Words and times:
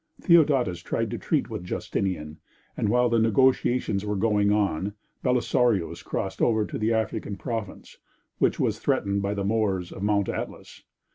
Theodatus 0.19 0.79
tried 0.79 1.11
to 1.11 1.19
treat 1.19 1.47
with 1.51 1.63
Justinian, 1.63 2.39
and 2.75 2.89
while 2.89 3.07
the 3.07 3.19
negotiations 3.19 4.03
were 4.03 4.15
going 4.15 4.51
on, 4.51 4.95
Belisarius 5.23 6.01
crossed 6.01 6.41
over 6.41 6.65
to 6.65 6.79
the 6.79 6.91
African 6.91 7.35
province, 7.35 7.99
which 8.39 8.59
was 8.59 8.79
threatened 8.79 9.21
by 9.21 9.35
the 9.35 9.45
Moors 9.45 9.91
of 9.91 10.01
Mount 10.01 10.27
Atlas. 10.27 10.81